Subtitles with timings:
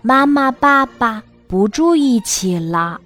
[0.00, 3.00] 妈妈、爸爸不住一起了。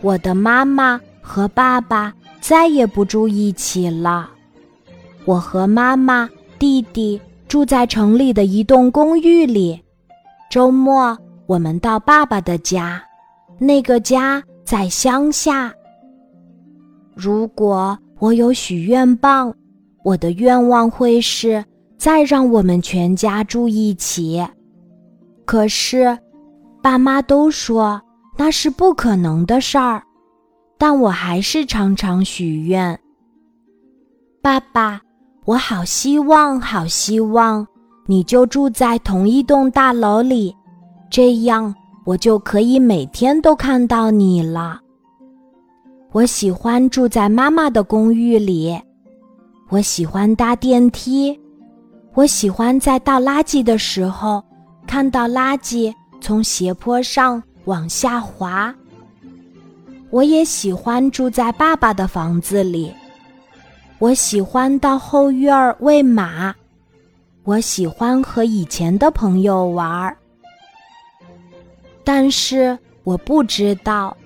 [0.00, 4.30] 我的妈妈和爸爸再也不住一起了。
[5.24, 9.82] 我和妈妈、弟弟住在城里的一栋公寓里。
[10.50, 13.02] 周末我们到爸爸的家，
[13.58, 15.72] 那个家在乡下。
[17.14, 19.52] 如果我有许愿棒，
[20.04, 21.64] 我的愿望会是
[21.96, 24.42] 再让我们全家住一起。
[25.48, 26.18] 可是，
[26.82, 27.98] 爸妈都说
[28.36, 30.02] 那是不可能的事儿，
[30.76, 33.00] 但我还是常常许愿。
[34.42, 35.00] 爸爸。
[35.46, 37.66] 我好希望，好希望
[38.04, 40.54] 你就住在同一栋大楼里，
[41.08, 41.74] 这样
[42.04, 44.78] 我就可以每天都看到你了。
[46.12, 48.78] 我喜欢住在妈妈的公寓里，
[49.70, 51.40] 我喜欢搭电梯，
[52.12, 54.44] 我喜欢在倒垃圾的时候
[54.88, 58.74] 看到垃圾从斜坡上往下滑。
[60.08, 62.90] 我也喜欢住在爸爸的房子里。
[63.98, 66.54] 我喜欢到后院儿喂马，
[67.44, 70.16] 我喜欢和以前的朋友玩儿，
[72.02, 74.16] 但是我不知道，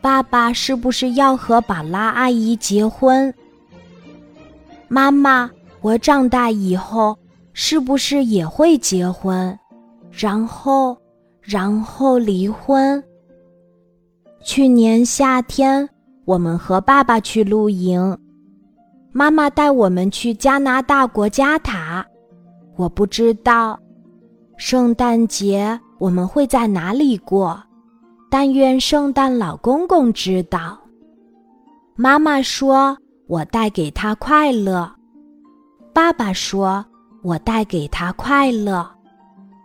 [0.00, 3.34] 爸爸是不是要和宝拉阿姨结婚？
[4.86, 7.18] 妈妈，我长大以后
[7.52, 9.58] 是不是也会结婚？
[10.16, 10.96] 然后，
[11.40, 13.02] 然后离婚？
[14.44, 15.88] 去年夏天，
[16.24, 18.16] 我们和爸爸去露营。
[19.12, 22.04] 妈妈带我们去加拿大国家塔，
[22.76, 23.78] 我不知道
[24.56, 27.60] 圣诞节我们会在哪里过，
[28.30, 30.78] 但愿圣诞老公公知道。
[31.96, 34.90] 妈妈说我带给他快乐，
[35.92, 36.84] 爸爸说
[37.22, 38.88] 我带给他快乐，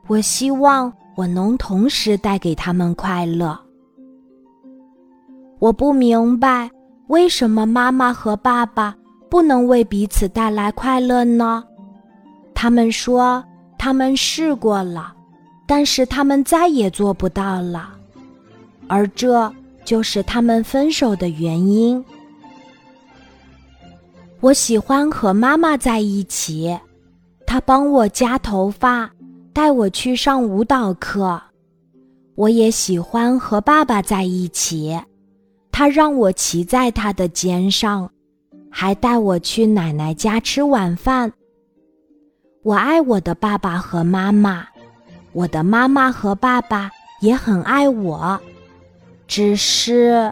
[0.09, 3.57] 我希望我能同时带给他们快乐。
[5.59, 6.69] 我不明白
[7.07, 8.95] 为什么妈妈和爸爸。
[9.29, 11.63] 不能为彼此带来快乐呢？
[12.55, 13.43] 他们说
[13.77, 15.13] 他们试过了，
[15.67, 17.91] 但是他们再也做不到了，
[18.87, 19.53] 而这
[19.85, 22.03] 就是他们分手的原因。
[24.39, 26.75] 我喜欢和妈妈在一起，
[27.45, 29.11] 她帮我夹头发，
[29.53, 31.41] 带我去上舞蹈课。
[32.35, 34.97] 我也喜欢和爸爸在一起，
[35.71, 38.09] 他让我骑在他的肩上。
[38.71, 41.33] 还带我去奶奶家吃晚饭。
[42.61, 44.67] 我爱我的爸爸和妈妈，
[45.33, 48.39] 我的妈妈和爸爸也很爱我，
[49.27, 50.31] 只是，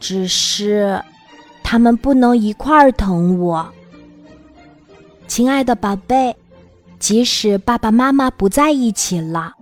[0.00, 0.98] 只是，
[1.62, 3.70] 他们不能一块儿疼我。
[5.26, 6.34] 亲爱的宝贝，
[6.98, 9.52] 即使爸爸妈妈不在一起了，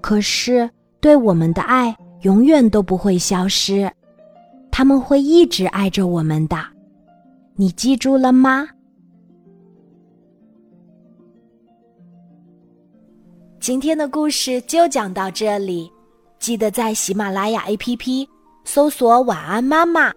[0.00, 0.68] 可是
[1.00, 3.90] 对我们的爱永远都不会消失，
[4.70, 6.56] 他们会一直爱着我们的。
[7.54, 8.68] 你记住了吗？
[13.58, 15.90] 今天的故事就讲到这里，
[16.38, 18.28] 记得在喜马拉雅 APP
[18.64, 20.12] 搜索“晚安妈妈”，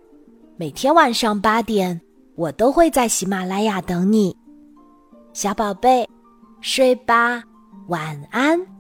[0.58, 2.00] 每天晚上八点，
[2.36, 4.36] 我都会在喜马拉雅等你，
[5.34, 6.08] 小宝贝，
[6.62, 7.44] 睡吧，
[7.88, 8.79] 晚安。